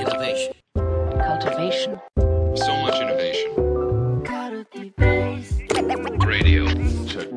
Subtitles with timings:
[0.00, 0.54] Innovation.
[1.28, 2.00] cultivation,
[2.56, 3.50] So much innovation.
[6.26, 6.64] Radio.
[7.06, 7.28] Check.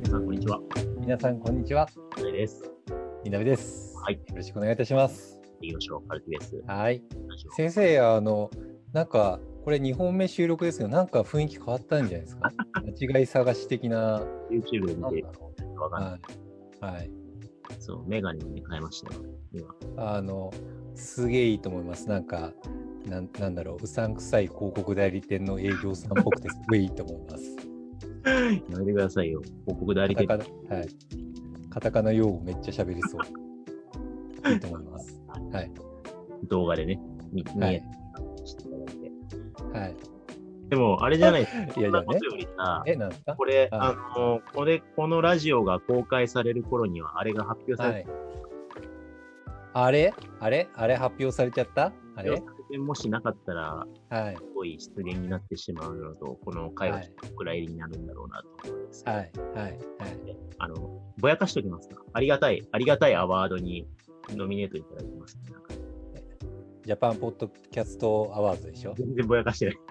[0.00, 0.60] 皆さん、こんにちは。
[1.00, 1.86] 皆さん、こんにちは。
[2.16, 2.70] あれです。
[3.24, 3.94] みなべです。
[4.02, 5.38] はいよろしくお願いいたします。
[5.60, 6.08] 行きましょう。
[6.08, 6.62] カルティベース。
[6.66, 7.02] はい。
[7.54, 8.50] 先生、あの、
[8.94, 12.50] なんか、これ2本目収録ですけど、なんか雰囲気変わったんじゃないですか？
[13.10, 14.22] 間違い探し的な。
[14.50, 15.26] YouTube で見て
[15.78, 16.20] わかんない。
[16.80, 16.84] う。
[16.86, 16.94] はい。
[16.94, 17.10] はい。
[17.78, 19.20] そう、メガネに変えましたよ。
[19.52, 19.68] 今。
[19.96, 20.52] あの、
[20.94, 22.08] すげえいいと思います。
[22.08, 22.52] なんか、
[23.06, 27.56] なんなんだろう、うさんくさい広告代理店の営業さんっぽくて、すごいいいと思います。
[28.70, 29.40] やめてくださいよ。
[29.64, 30.52] 広告代理カタ店。
[30.68, 30.88] カナ、はい。
[31.70, 34.52] カタカナ用語めっちゃ喋りそう。
[34.52, 35.20] いいと思います。
[35.52, 35.72] はい。
[36.48, 37.00] 動画でね、
[37.32, 37.44] 見。
[37.58, 37.82] はい。
[40.70, 41.62] でも、あれじゃないですか。
[41.80, 42.18] いやいやね。
[42.22, 43.34] よりさ、え、なんですか？
[43.34, 48.20] これ、はあの、これ、このラジオが公開される頃には、あれが発表されて、はい。
[49.72, 50.14] あれ？
[50.40, 50.68] あれ？
[50.74, 51.92] あれ発表されちゃった？
[52.16, 52.42] あれ？
[52.78, 54.36] もしなかったら、はい。
[54.36, 59.16] すごい失言になってしまうのと、この会話はい、お蔵入りになるんだろうなと思うんですはい。
[59.16, 59.26] はい。
[59.56, 59.78] はい。
[60.58, 61.96] あの、ぼやかしておきますか？
[62.12, 63.88] ありがたい、ありがたいアワードに
[64.30, 65.74] ノミネートいただきます、なんか
[66.84, 68.94] ジャパンポッドキャストアワードでしょ？
[68.96, 69.76] 全然ぼやかしてない。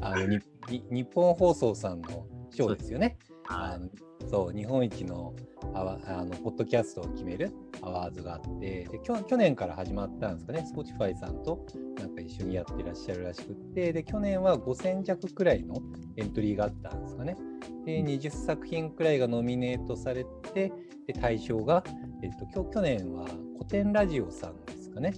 [0.00, 3.18] あのにに日本放送さんの賞ですよね。
[3.44, 3.88] はあの
[4.28, 5.34] そう、日本一の
[5.74, 7.50] アワあのポッドキャストを決める
[7.82, 11.66] アワーズがあってで去、去年から始まったんですかね、Spotify さんと
[11.98, 15.74] なんか一緒にやってらっしゃるらしくって、で去年は5000弱くらいの
[16.16, 17.36] エントリーがあったんですかね。
[17.84, 20.72] で、20作品くらいがノミネートされて、
[21.06, 21.82] で対象が、
[22.22, 23.26] えっと、去年は
[23.62, 25.14] 古典ラジオさんですかね。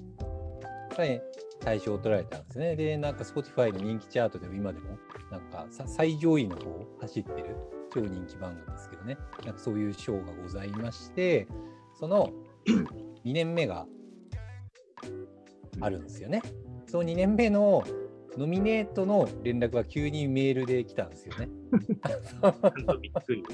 [0.91, 1.05] が
[1.61, 2.77] 対象を取られたんですね。
[2.77, 4.99] で、なんか Spotify の人気チャートでも今でも、
[5.31, 7.57] なんかさ最上位の方を走ってる
[7.95, 11.49] 超人気番組ですけどね、なんかそういう賞がございまして、
[11.99, 12.35] その
[13.25, 13.87] 2年目が
[15.81, 16.43] あるんですよね。
[16.87, 17.83] その2年目の
[18.37, 21.49] ノミネートの連絡が急にメールで来たんですよね。
[22.07, 23.49] ちゃんとびっくりね。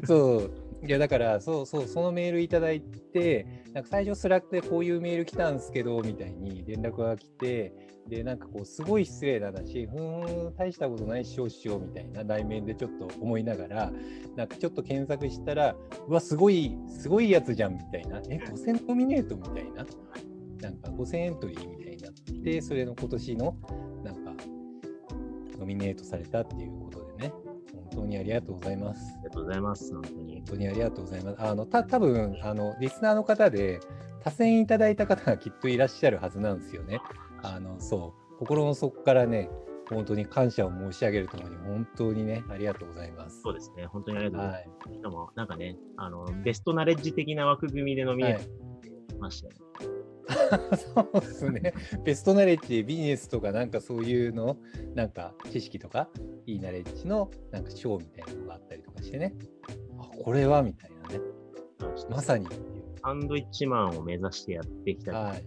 [0.06, 0.71] そう。
[0.84, 7.72] いや、だから、そうそう、そのメールいただいて、なんか最初 Slack でこういうメール来たんですけど、みたいに連絡が来て、
[8.08, 13.92] で、なんかこう、すごい失礼な話、ふーん、大したことないしょっしょ、みたいな内面でちょっと思いながら、
[14.34, 15.76] なんかちょっと検索したら、
[16.08, 18.20] うわ、すごい、すごいやつじゃん、みたいな。
[18.28, 19.86] え、5000ノミネートみたいな？
[20.60, 22.12] なんか5000エントリーみたいになっ
[22.42, 23.56] て、それの今年の、
[24.02, 24.34] なんか、
[25.60, 27.32] ノミネートされたっていうことでね、
[27.72, 29.14] 本当にありがとうございます。
[29.14, 29.92] ありがとうございます、
[30.42, 31.36] 本当にありがとうございます。
[31.40, 33.80] あの、た、多分あの、リスナーの方で、
[34.24, 37.00] 多選いただいた方がきっといらっしゃるはずなんですよね。
[37.42, 39.50] あの、そう、心の底からね、
[39.90, 43.40] 本当に感謝を申し上げるとともに、本当にね、ありがとうございます。
[43.42, 44.68] そうですね、本当にありがとうございはい。
[44.68, 44.94] ます。
[44.94, 49.58] しかも、なんかね、あの、ベストナレッジ的な枠組みでノミネートしましたよね。
[50.76, 51.74] そうですね。
[52.04, 54.56] ベストナレッジ、ビジネスとか、なんかそういうの、
[54.94, 56.08] なんか知識とか、
[56.46, 59.34] いいナレッジの、なんか賞みたいなのがあったりとかしてね。
[60.12, 61.20] あ、これはみたいなね。
[62.10, 62.46] まさに。
[63.04, 65.42] サンドイッチマンを目指してやってきたり、はい。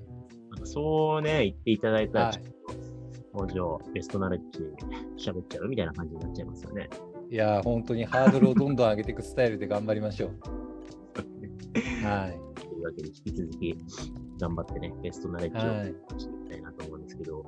[0.63, 2.45] そうね、言っていただいたら、はいちょっ
[3.31, 4.59] と、もうじゃあ、ベストナレッジ
[5.29, 6.89] 喋っちゃうみたいな感じになっちゃいますよね。
[7.29, 10.29] いやー、本当にハードルをどんどん上げていくスタイルで頑張りましょう。
[12.05, 12.39] はい。
[12.61, 13.77] というわけで、引き続き
[14.39, 15.87] 頑張ってね、ベストナレッジをはい。
[16.19, 17.45] していきたいなと思うんですけど、はい。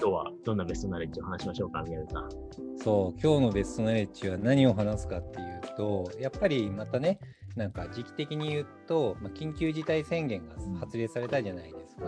[0.00, 2.30] 今日はどんなベストナレッジを話しましょうか、宮部さん。
[2.78, 7.18] そう、今日のベストナレッジは何を話すかっていうと、やっぱりまたね、
[7.56, 12.04] なんか時期的に言うと、まあ、緊急事態宣言が発令されたじゃないですか。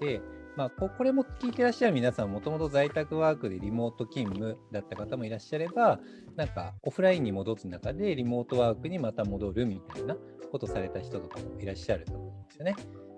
[0.00, 0.20] で、
[0.56, 6.00] まあ、ここれも聞いてらっしゃる皆さん、もともと在宅ワークでリモート勤務だった方もいらっしゃれば、
[6.36, 10.16] なんかオフラインに戻す中でリモートワークにまた戻るみたいな
[10.50, 12.76] ことされた人とかもいらっしゃると思うんですよね。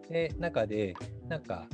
[0.08, 0.94] で、中で、
[1.28, 1.66] なんか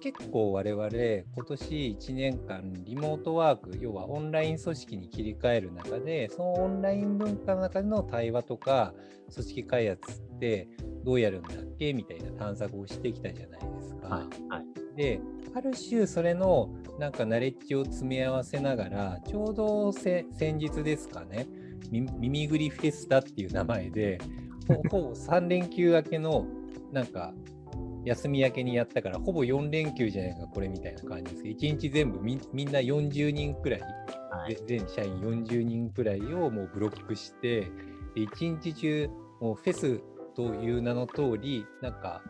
[0.00, 8.94] 結構我々今年1年間リモートワーク要はオンライン組織に切り替える中でそのオンライン文化の中での対話とか
[9.32, 10.68] 組織開発って
[11.04, 11.92] どうやるんだっけ？
[11.92, 14.08] みたいな探索をしてきたじゃないですか。
[14.08, 14.24] はい。
[14.48, 14.96] はい。
[14.96, 15.20] で
[15.54, 21.46] ある種それのなんかナレッジを詰め合わせながらちょうどせ先日ですかね
[21.90, 24.18] み耳ぐりフェスタっていう名前で
[24.68, 26.46] ほほぼ3連休明けの
[26.92, 27.32] なんか
[28.04, 34.54] 休み明けにやったからほぼ4連休じゃないかこれみたいな感じですけど1日全部みみんな40人くらいはい。
[34.54, 37.70] で全社員40人くらいをもうブロックして
[38.14, 39.08] で一日中
[39.40, 40.00] もうフェス
[40.34, 42.22] という名の通りなんか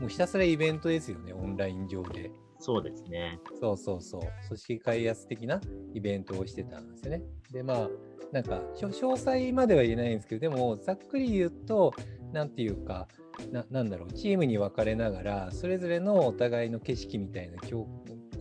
[0.00, 3.40] もうひたすらイベントですよねオンライン上でそうですね。
[3.60, 5.60] そうそうそう組織開発的な
[5.94, 7.90] イベントをしてたんですよねでまあ
[8.30, 11.92] なんか詳細までは言えないんですけどでもざっくり言うと
[12.32, 13.08] なんていうか
[13.50, 17.86] ななんだろうチームに分かれながらそれぞれのお互いの景色みたいな共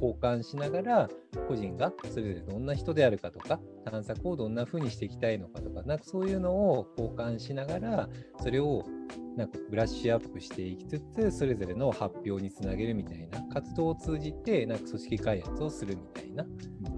[0.01, 1.09] 交換しながら
[1.47, 8.09] 個人がそれぞれどんな人であるかとか探索をどんな風にしていきたいのかとかなんかそういうのを交換しながら
[8.41, 8.83] それを
[9.37, 16.45] なんかブラッシュアップしていきつつそれぞれの発表につなげるみたいな活動を通じてなんか組織開発をするみたいな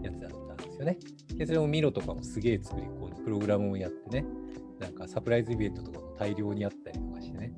[0.02, 0.98] やつだったんですよね。
[1.36, 4.26] でそれをミロとかもすげえ作りこうプログラムをやってね
[4.80, 7.54] なんかサプライズイベントとかも大量にあったりとかしてね。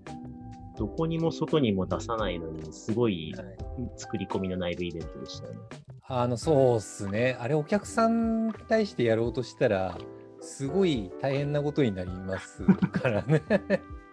[0.77, 3.57] どこにも外にも出さないのに、すごいはい
[3.97, 5.59] 作り込みの内部イベントでしたよね。
[6.07, 7.37] あのそうっすね。
[7.39, 9.97] あれお客さんに対してやろうとしたら
[10.39, 13.41] すごい大変なことになりますからね。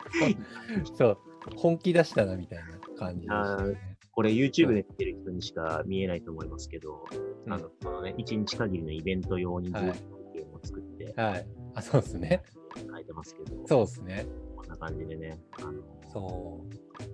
[0.96, 1.18] そう
[1.56, 2.64] 本気出したなみたいな
[2.96, 3.92] 感じでしたね。
[4.12, 7.04] これ YouTube で見てる人にしか見えないと思いますけど、
[7.46, 11.46] うんあの、そのね、1日限りのイベント用にゲームを作ってはい。
[11.74, 12.42] あそうですね。
[12.76, 14.26] 書いてますけど、そうですね。
[14.72, 15.72] な感じでね、あの、
[16.12, 16.64] そ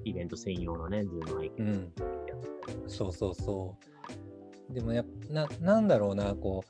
[0.05, 1.63] イベント専用のね、ズームアイコう。
[1.63, 1.93] ん。
[2.87, 3.77] そうそうそ
[4.71, 4.73] う。
[4.73, 6.65] でもやっな、なんだろうな、こ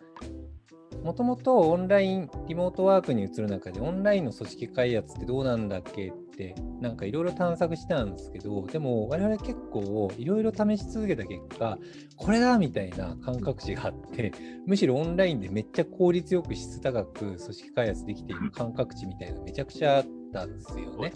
[1.03, 6.09] う、もともとオンライン、リモートワークに移る中で、オンラインの組織開発ってどうなんだっけ？
[6.09, 11.79] って、なんかいろいろ探索したんですけど、でも我々結構いろいろ試し続けた結果、
[12.17, 14.33] これだみたいな感覚値があって、
[14.67, 21.13] むしろオンラインでめっちゃ効率よく質高く組織開発できている感覚値みたいなのめちゃくちゃあったんですよね。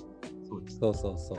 [0.48, 0.62] そう。
[0.68, 1.38] そうそうそう。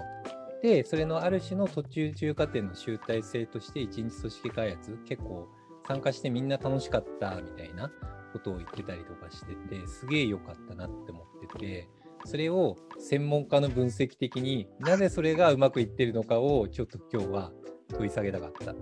[0.62, 5.48] で、それのある種の途中中華点の集大成として一日組織開発、結構
[5.88, 7.92] 参加してみんな楽しかったみたいな
[8.32, 11.90] ことを言ってたりとかしてて、すげえ良かったなって思ってて、
[12.26, 17.52] それを専門家の分析的になぜそれがうまくいってるのかをちょっと今日は
[17.90, 18.74] 問い下げたかった。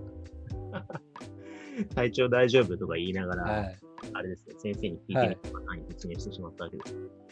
[1.94, 3.78] 体調大丈夫とか言いながら、はい。
[4.14, 6.82] あれですね、先生に聞いてみたパターンに突入してしまったわけで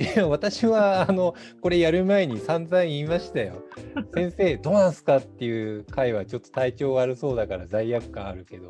[0.07, 0.15] す。
[0.15, 3.63] いや、私は、あの、これやる前に散々言いましたよ。
[4.15, 8.69] 先生、どうなんすかっていう回はちょっと体調悪そうだから罪悪感あるけど、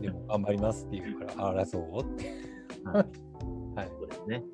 [0.00, 2.00] でも頑張りますって言うから、あらそう？
[2.02, 2.30] って。
[2.84, 3.06] はい。
[3.98, 4.44] そうですね。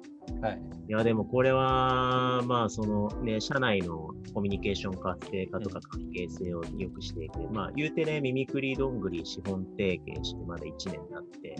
[0.40, 0.62] はい。
[0.88, 7.40] いや、でもこれは、まあ、そのね、社内のコミュニケーション活性化とか関係性を良くしていく。
[7.52, 11.56] まあ、言うてね、ミミクリーどんぐり資本提携してまだ1年経って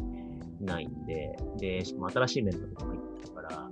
[0.61, 3.71] ないんで、で、しかも新しいメンバーとかも入ってるから、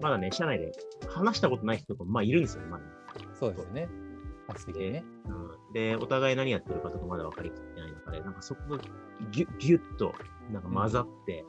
[0.00, 0.72] まだね、社内で
[1.08, 2.84] 話したことない人とかも、まあ、いるんですよ、まだ。
[3.34, 3.88] そうですよね。
[4.48, 5.04] 発的にね。
[5.26, 8.78] うん、で、お互い何やってるかとかまだ分かりきってない中で、なんかそこが
[9.30, 10.14] ギュッ、ギュッと
[10.52, 11.44] なんか混ざって、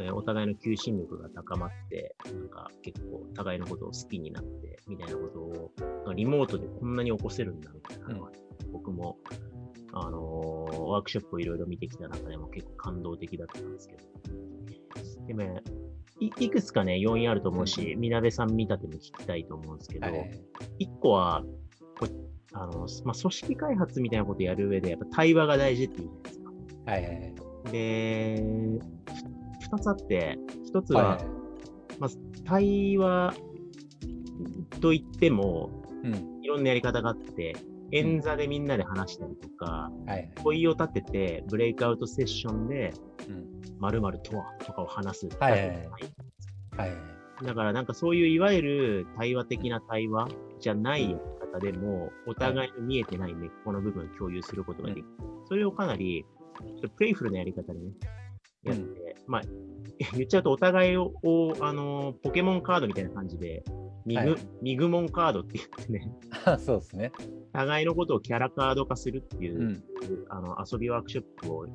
[0.00, 8.30] えーお互いの求心力が高まって、なんか結構互いのことを好きになって、みたいなことを、リモートでこんなに起こせるんだみたいなのは、
[8.72, 9.18] 僕も、
[9.92, 14.02] あのーワークショップをいろいろ見てきた中でも結構感動的だったんですけど。
[15.26, 15.62] でもね、
[16.20, 20.30] いいくつかね、要因あると思うし、みなべさん見立ても聞きたいと思うんですけど、はい。
[20.78, 21.44] 一個は、
[22.52, 26.90] あの、まあ、組織開発みたいなことやる上で、やっぱ対話が大事っていうじゃないですか。
[26.90, 27.34] はいはいはい。
[27.72, 28.44] で、
[29.78, 31.44] つあって、一つは、はい
[31.98, 33.34] まず対話
[34.80, 35.70] と言っても、
[36.02, 36.40] うん。
[36.42, 37.56] いろんなやり方があって、
[37.92, 40.30] 演座でみんなで話したりとか、はい。
[40.42, 42.92] 問いを立てて、ブレイクアウトセッションで、
[43.28, 43.78] うん。
[43.78, 45.28] 〇〇とはとかを話す。
[45.38, 45.78] はいはいはい
[46.76, 46.92] はい。
[47.44, 50.28] だからなんかそういういわゆる対話的な対話
[50.60, 51.14] じゃないやり
[51.52, 55.06] 方でも、お互いの見えてない根っこの部分を共有することができる。
[55.46, 56.24] それをかなり、
[56.96, 57.92] プレイフルなやり方でね、
[58.62, 58.82] やって、
[59.26, 59.42] まあ、
[60.16, 63.64] 言っちゃうとお互いを、をあの、ポケモンカードみたいな感じで、
[64.04, 64.36] ミグ、はい。
[64.62, 66.12] ミグモンカードって言ってね、
[66.44, 67.12] あ そうですね。
[67.52, 69.82] 互いのことをキャラカード化するっていう、うん。
[70.28, 71.66] あの遊びワークショップを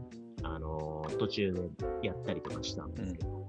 [0.43, 3.48] あの途中でやったりとかしたんですけど、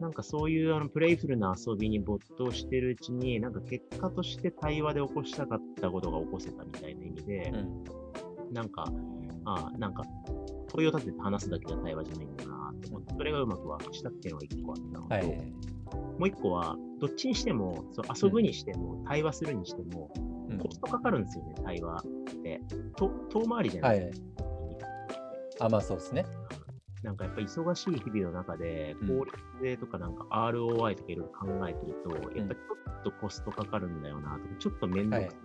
[0.00, 8.54] なんかそういうあのプレイフルな遊びに没頭してるうちに、なんか結果として対話で起こしたかったことが起こせたみたいな意味で、うん。
[8.54, 8.84] なんか、
[9.44, 10.04] ああ、なんか
[10.68, 15.26] 問いを立てて話すだけが対話じゃないんだなと思って、それがうまくワークしたっていうのが一個あったのと、はい。
[16.18, 20.10] もう一個は、どっちにしても、そう遊ぶにしても、対話するにしても、
[20.50, 22.60] うんコストかかるんですよね、対話って。
[22.96, 24.10] と遠回りじゃなはいい。
[25.60, 26.24] あ、まあそうですね。
[27.02, 35.40] なんかやっぱ忙しい日々の中で、うん効率性とかなんか ROI とかいろいろ考えてると、やっぱりちょっとコストかかるんだよなとか、ちょっと面倒くさい、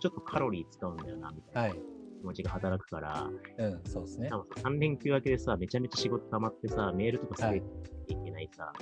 [0.00, 1.80] ちょっとカロリー使うんだよなみたいなはい。
[2.20, 4.28] 気持ちが働くから、うん、そうですね。
[4.28, 8.72] なんか3連休明けでさ、めちゃめちゃ仕事溜まってさ、メールとかすはいべていけないさ、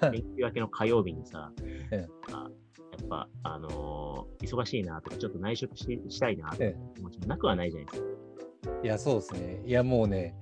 [0.12, 1.52] 連休明けの火曜日にさ、
[1.92, 2.50] うんあ
[2.98, 8.08] やっぱ、あのー忙しいなとか、ちょっと内職ししたいなとかえ気持ちもなくはないじゃないですか。
[8.82, 9.62] いや、そうですね。
[9.66, 10.34] いや、もうね、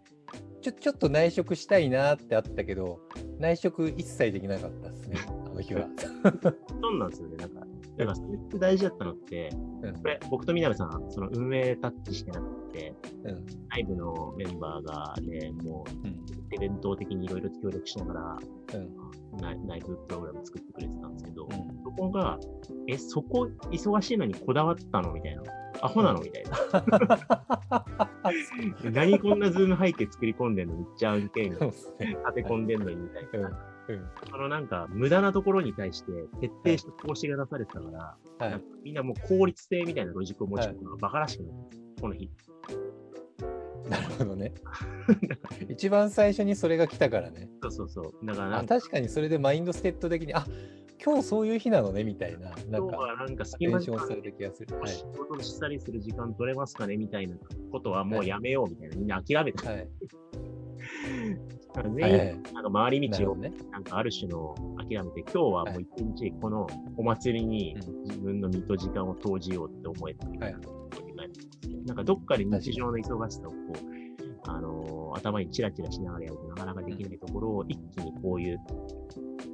[0.60, 3.00] ちょちょっと内職したいなってあったけど、
[3.38, 5.88] 内職一切できなかったですね、あの日は。
[6.80, 7.36] そうなんですよね。
[7.36, 9.50] なんか、だからそれって大事だったのって、
[9.82, 15.84] うんこれ、僕と南さん、その運営タッチしてなくて、うん内部のメンバーがね、も
[16.54, 18.38] う伝統的にいろいろ協力しながら、
[18.74, 22.38] うん内内部プログラム作ってくれてたんですけど、うんそこが、
[22.88, 25.42] え、そこ忙しいのにこだわったのみたいな。
[25.80, 27.84] アホなのみたいな。
[28.90, 31.50] 何こんなズーム背景作り込んでんのめっちゃ案件。
[31.50, 33.73] 立て込んでんのにみたいな。
[33.88, 38.66] うんそのなんか、無駄なところに対して徹底して投資が出されてたから、はいなんか。
[38.82, 42.30] みんなもう効率性みたいなロジックを持ち込むのがバカらしくなって、この日。
[43.88, 44.52] なるほどね。
[45.68, 47.50] 一番最初にそれが来たからね。
[47.62, 48.26] そうそうそう。
[48.26, 50.46] だから確かにそれでマインドセット的に、あ
[51.04, 54.74] 今日そういう日なのねみたいな、なん今日か、はなんかテ隙間された気がする。
[54.78, 54.88] はい。
[54.88, 57.36] 仕事したりする時間取れますかねみたいな
[57.70, 59.70] ことはもうやめようみたいな、みんな諦めた。
[59.70, 59.88] はい。
[61.82, 66.66] だ全員、なんか回り道をなんかある種の諦めて、今日はもう一日この
[66.96, 70.58] お祭りにうん自分の身と時間を投じようって思えたみたいな
[71.86, 78.58] なんかどっかで日常の忙しさをこう、あのー頭にチラチラしながらやるとなかなかできないところを一気にこういう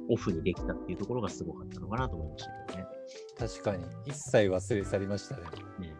[0.09, 2.85] オフにできたっていうところがすごかったのかなと思いましたけどね。
[3.37, 3.85] 確かに。
[4.05, 5.41] 一切忘れ去りましたね。
[5.79, 5.93] ね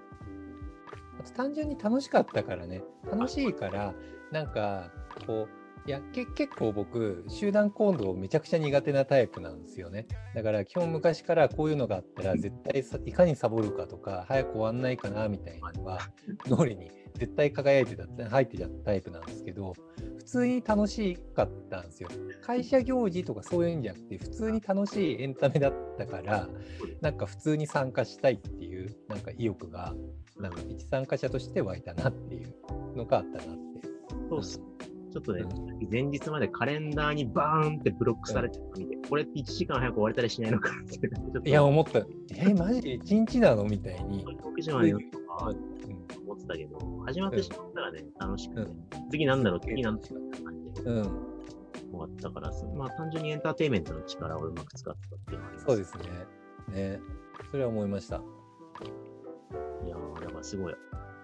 [1.19, 2.83] あと単純に楽しかったからね。
[3.09, 3.93] 楽しいから、
[4.31, 4.91] なんか、
[5.25, 10.07] こう、いやけ結構僕、集団行動めちゃくちゃ苦手なタイプなんですよね。
[10.35, 15.99] だから基本昔からこういうのがあったら絶対さいかにサボるかとか、早く終わんないかなみたいなのが
[16.45, 19.73] 脳裏に絶対輝いてた、入ってたタイプなんですけど、
[20.19, 22.09] 普通に楽しかったんですよ。
[22.41, 26.47] 会社行事とかそういうんじゃなくて、普通に楽しいエンタメだったから、
[27.01, 29.95] なんか普通に参加したいっていう、なんか意欲が、
[30.37, 32.53] なんか一参加者として湧いたなっていう
[32.95, 33.87] のがあったなって。
[34.29, 34.90] そう。
[35.11, 35.47] ちょっとねう、
[35.91, 41.99] 前日までカレンダーにバーンってブロックされてたの見て、これって1時間早く終われたりしないのかって、いや、思った。
[42.35, 44.25] え、マジで一日なのみたいに。
[44.25, 45.71] 6時までやるとかうん
[46.31, 48.75] 思ってたけど、始まってしまったらね、楽しくて、う
[49.11, 51.13] 次なんだろう、次なんだろうって感じでうん、終
[51.93, 55.51] わったから、まあ単純にエンターテインメントの力をうまく使ってたっていうのは。
[55.59, 56.03] そうですね。
[56.73, 56.99] ね。
[57.49, 58.17] それは思いました。
[59.85, 60.75] いやー、だからすごい、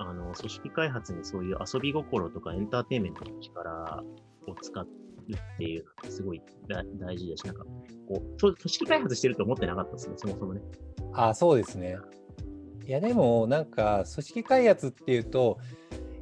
[0.10, 4.04] あの、組織開発にそういう遊び心とかエンターテインメントの力
[4.48, 4.88] を使う
[5.36, 7.66] っていうのってすごい大事だし、なんか、
[8.08, 10.62] こう、組織開発してると思ってなかったですね、そもそもね。
[11.14, 11.98] あ、そうですね。
[12.86, 15.58] いや、でも、なんか、組織開発っていうと、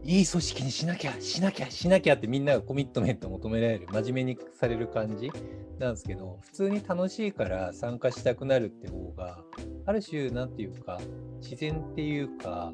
[0.03, 5.31] いい組織にしなきゃ、しなきゃ、しなきゃってみんながコミットメント求められる、真面目にされる感じ
[5.79, 9.43] なんですけど、普通に楽しいから参加したくなるって方が、
[9.85, 10.99] ある種、なんていうか、
[11.41, 12.71] 自然っていうか、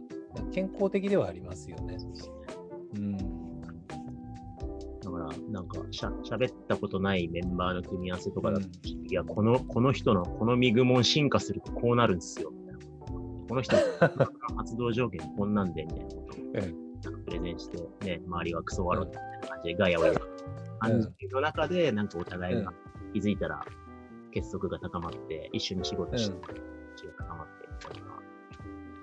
[0.52, 1.98] 健康的ではありますよね。
[2.96, 3.18] うん。
[3.18, 12.52] だから、なんかしゃ、喋ったことないメンバーの組み合わせとかだと、うんいや、この、この人の、このミグモン進化するとこうなるんですよ。
[12.52, 12.80] みたいな
[13.50, 13.82] この人の
[14.58, 20.22] 発動条件こんなんで、みたいなことを、プレゼンして、ね、周りはクソワロみたいな感じでガヤをやる
[20.80, 22.72] 感じの中で、なんかお互いが
[23.14, 23.66] 気づいたら
[24.32, 26.38] 結束が高まって、一緒に仕事して、
[26.96, 28.20] 気が高まって、みたいな、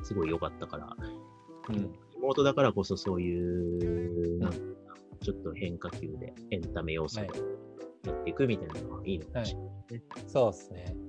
[0.03, 0.97] すごい良かったから、
[1.69, 1.77] うん。
[1.77, 1.89] リ
[2.21, 4.59] モートだからこそそういう、なんか
[5.21, 7.27] ちょっと変化球でエンタメ要素で
[8.05, 10.03] やっていくみたいなのがいいのかもしれない。
[10.27, 11.08] そうですね。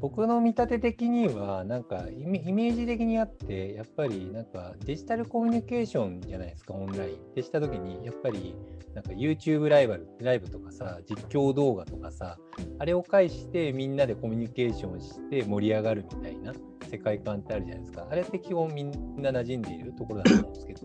[0.00, 7.14] 僕の見立て的には、なんかイメージ的にあって、やっぱりなんかデジタルコミュニケーションじゃないですか、オンライン。
[7.14, 8.54] ってしたときに、やっぱり
[8.94, 12.38] なんか YouTube ライバル、ライブとかさ、実況動画とかさ、
[12.78, 16.52] あれを介してみんなでコミュニケーションして盛り上がるみたいな
[16.90, 18.06] 世界観ってあるじゃないですか。
[18.10, 18.90] あれって基本みん
[19.20, 20.80] な馴染んでいるところだと思うんですけど、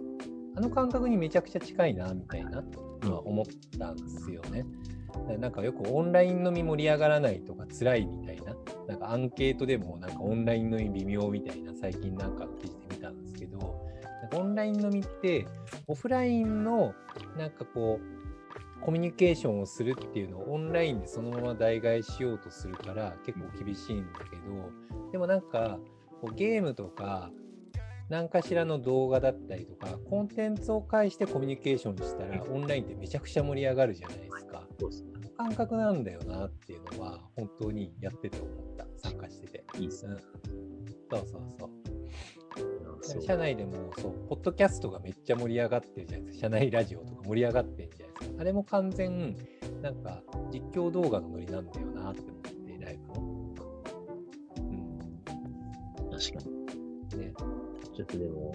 [0.55, 2.63] あの感覚にめちゃくちゃ近いな、みたいな
[3.01, 3.45] のは思っ
[3.77, 4.65] たんですよね。
[5.39, 8.55] なんかよくオンライン飲み盛り上がらないとか辛いみたいな、
[8.87, 13.57] なんかアンケートでもなんかオンライン飲み微妙みたいな最近なんか記事で見たんですけど、
[14.21, 15.47] なんかオンライン飲みって
[15.87, 16.93] オフラインの
[17.37, 25.79] なんかこうコミュニケーションをするっていうのをオンラインでそのまま代替しようとするから結構厳しいんだけど、でもなんか
[26.21, 27.29] こうゲームとか
[28.09, 34.62] 何かしらの動画だったりとかコンテンツを介してコミュニケーションしたらオンラインってめちゃくちゃ盛り上がるじゃないですか。
[34.83, 35.29] そうですね。
[35.37, 38.85] 感覚なんだよなっていうのは本当にやってて思った。
[38.97, 40.13] 参加してて、いいですね。
[40.13, 40.19] うん、
[41.09, 41.41] そうそう。
[43.01, 43.21] そう。
[43.21, 46.41] 社内でもそうポッドキャストがめっちゃ盛り上がってるじゃないですか。
[46.41, 48.41] 社内ラジオとか盛り上がってるじゃないですか。
[48.41, 49.35] あれも完全
[49.81, 53.27] なんか実況動画のノリなんだよなって思ってライブの。
[54.57, 54.99] うん
[56.11, 56.49] 確か
[57.15, 57.19] に。
[57.19, 57.33] ね。
[57.95, 58.53] ちょっとでも、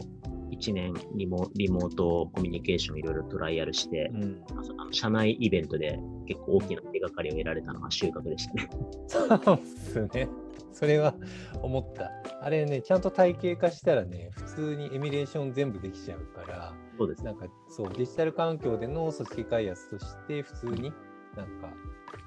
[0.50, 4.42] 一1年リモリモートコミュニケーションいろいろトライアルして、うん、
[4.90, 8.68] 社内イベントで結構大きな手がかりを得られたのが収穫でしたね。
[9.06, 10.28] そうっすね。
[10.72, 11.14] それは
[11.62, 12.10] 思った。
[12.42, 17.32] あれね、ちゃんと体系化したらね、普通にエミュレーション全部できちゃうから、そうですね。
[17.32, 20.92] なんかそう、デジタル環境での組織開発として、普通に
[21.34, 21.72] なんか、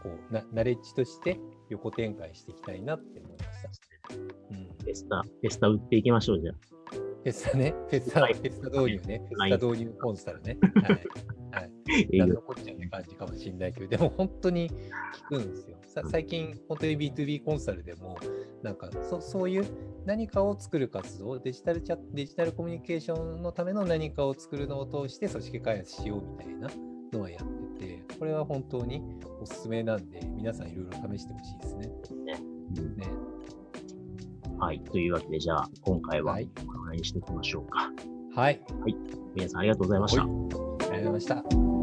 [0.01, 1.39] こうな、ナレッジとして
[1.69, 3.37] 横展開していきたいなって思いま
[3.73, 3.79] し
[4.09, 4.15] た。
[4.15, 4.65] うん。
[4.65, 6.55] フェスタ、フェスタ売っていきましょう、じゃあ。
[6.91, 10.57] フェスタね、フェスタ、はいフェスタ導入ね、フはいェスタ導入コンサルね。
[10.83, 11.07] はい。
[11.91, 12.07] はい。
[12.11, 14.73] 営業何のこっちゃって感じかもしれないけど、でも本当に聞
[15.27, 15.77] くんですよ。
[15.85, 18.17] さ最近、本当に B2B コンサルでも、
[18.63, 19.65] なんかそそういう
[20.05, 26.69] 何かを作る活動、デジタルチャデジタルコミュニケーションのための何かを作るのを通して組織開発しようみたいな
[27.11, 29.01] のはやってて、これは本当に
[29.41, 31.91] おすすめなんで、皆さんいろいろ試してほしいですね。
[32.77, 33.07] うんね
[34.59, 34.79] はい。
[34.79, 37.91] というわけで、じゃあ、今回ははいこのぐらいにしておきましょうか。
[38.35, 38.61] はい、
[39.35, 40.23] 皆さんありがとうございました。
[40.23, 41.80] ありがとうございました。